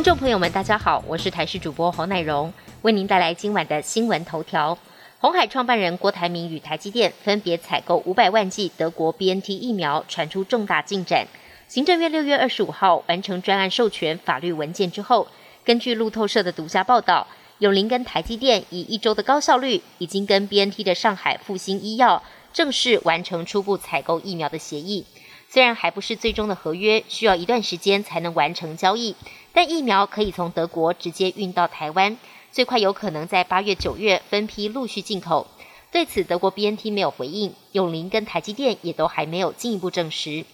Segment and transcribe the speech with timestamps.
[0.00, 2.50] 听众朋友们，大家好，我是台视主播侯乃荣，
[2.80, 4.78] 为您带来今晚的新闻头条。
[5.18, 11.26] 红海创办人郭台铭与台积电分别采购五百万剂德国 BNT 疫苗，传出重大进展。
[11.68, 15.28] 行政院六月二十五号完成专案授权法律文件之后，
[15.66, 17.26] 根据路透社的独家报道，
[17.58, 22.22] 永林跟台积电以一周的高效率，已经跟 BNT 的上海复兴医药
[22.54, 25.04] 正式完成初步采购疫苗的协议。
[25.52, 29.16] 虽然还不是最终的合约，需要一段时间才能完成交易，
[29.52, 32.16] 但疫苗可以从德国直接运到台湾，
[32.52, 35.46] 最快有可能在八月、九月分批陆续进口。
[35.90, 40.44] 对此，德国 BNT 没有回应，永林跟台积电也都还没有进一步证实。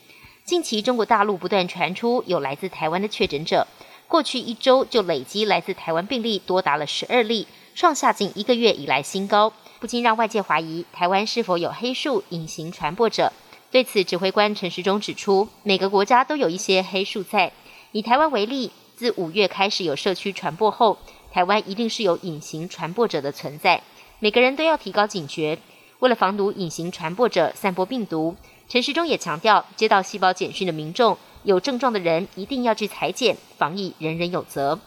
[0.45, 3.66] 近期，中国大陆不断传出有来自台湾的确诊者，
[4.09, 13.32] 过去一周就累积来自台湾病例多达了十二例，创下近一个月以来新高，不禁让外界怀疑台湾是否有黑数隐形传播者。
[13.70, 17.52] 对此，指挥官陈时中指出，每个国家都有一些黑数在。
[17.93, 20.97] 以台湾为例，自五月开始有社区传播后，
[21.30, 23.83] 台湾一定是有隐形传播者的存在。
[24.21, 25.59] 每个人都要提高警觉，
[25.99, 28.35] 为了防堵隐形传播者散播病毒，
[28.71, 34.80] 陈时中也强调，接到细胞简讯的民众，有症状的人一定要去裁剪，防疫人人有责。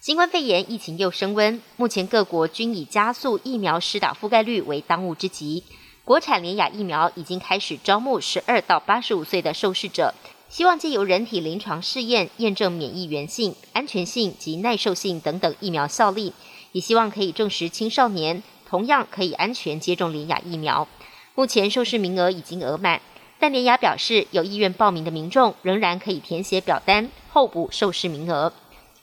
[0.00, 5.62] 新冠肺炎疫情又升温，目前各国均以加速疫苗施打覆盖率为当务之急。
[6.06, 10.14] 国产联雅疫苗已经开始招募十二到八十五岁的受试者，
[10.50, 16.32] 希望借由人体临床试验验证免疫原性、安全性及耐受性等等疫苗效力，
[16.72, 20.88] 也希望可以证实青少年同样可以安全接种联雅疫苗。
[21.36, 23.00] 目前受试名额已经额满，
[23.38, 28.52] 但联雅表示有意愿报名的民众仍然可以填写表单候补受试名额。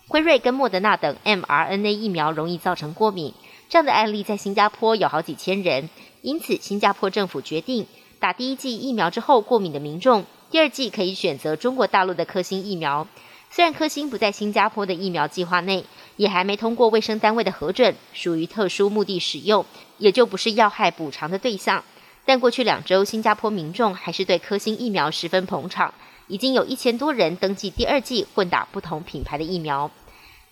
[0.09, 3.33] 辉瑞跟莫德纳等 mRNA 疫苗容易造成过敏，
[3.69, 5.89] 这样的案例在新加坡有好几千人。
[6.21, 7.87] 因此，新加坡政府决定
[8.19, 13.07] 打第一剂疫苗之后过敏的民众，第二剂可以选择中国大陆的科兴疫苗。
[13.49, 15.85] 虽然科兴不在新加坡的疫苗计划内，
[16.15, 19.65] 也还没通过卫生单位的核准，属于特殊目的使用，
[19.97, 21.83] 也就不是要害补偿的对象。
[22.25, 25.93] 但过去两周，新加坡民众还是对科兴疫苗十分捧场，
[26.27, 29.89] 已经有一千多人登记第二剂混打不同品牌的疫苗。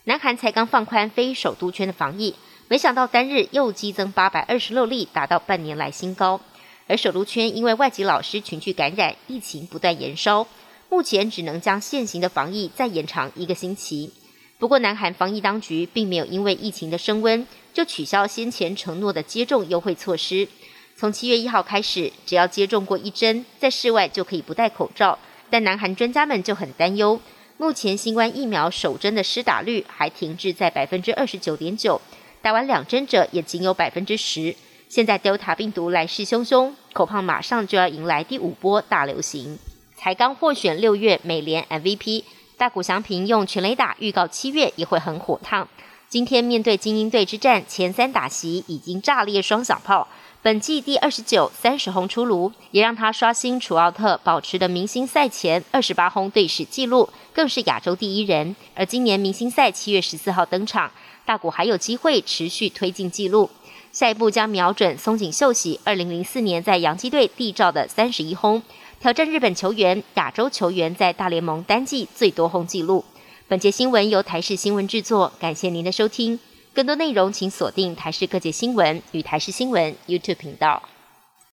[0.06, 2.36] 南韩才刚放宽非首都圈的防疫。
[2.68, 6.42] 没想到单日又激增八百二十六例，达到半年来新高。
[6.88, 10.48] 而首都圈因为外籍老师群聚感染，疫情不断延烧，
[10.90, 14.12] 目前只能将现行的防疫再延长一个星期。
[14.60, 20.48] 不过，南韩防疫当局并没有因为疫情的升温就取消先前承诺的接种优惠措施。
[20.96, 25.18] 从七月一号开始，只要接种过一针，在室外就可以不戴口罩。
[25.50, 27.20] 但南韩专家们就很担忧，
[27.58, 32.00] 目前新冠疫苗首针的施打率还停滞在百分之二十九点九。
[32.42, 34.56] 打完两针者也仅有百分之十。
[34.96, 39.60] 现在 Delta 病毒来势汹汹，恐怕马上就要迎来第五波大流行。
[39.94, 42.24] 才刚获选六月美联 MVP，
[42.56, 45.68] 大谷翔平用全垒打预告七月也会很火烫。
[46.08, 50.08] 今天面对精英队之战，前三打席已经炸裂双响炮，
[50.42, 58.56] 本季第二十九、三十轰出炉，也让他刷新楚奥特保持的明星赛前二十八轰队史纪录，更是亚洲第一人。
[58.74, 60.90] 而今年明星赛七月十四号登场。
[61.28, 63.50] 大谷还有机会持续推进纪录，
[63.96, 68.62] 下一步将瞄准松井秀喜二零零四年在洋基队缔造的三十一轰，
[69.00, 73.06] 挑战日本球员、亚洲球员在大联盟单季最多轰纪录。
[73.48, 76.38] 本节新闻由台视新闻制作，感谢您的收听。
[76.74, 80.84] 更多内容请锁定台视各界新闻与台视新闻 YouTube 频道。